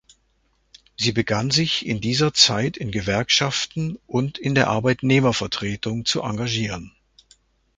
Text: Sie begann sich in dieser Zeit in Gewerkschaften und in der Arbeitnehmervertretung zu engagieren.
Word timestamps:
Sie 0.97 1.11
begann 1.11 1.51
sich 1.51 1.85
in 1.85 2.01
dieser 2.01 2.33
Zeit 2.33 2.75
in 2.75 2.89
Gewerkschaften 2.89 3.99
und 4.07 4.39
in 4.39 4.55
der 4.55 4.67
Arbeitnehmervertretung 4.67 6.05
zu 6.05 6.23
engagieren. 6.23 6.91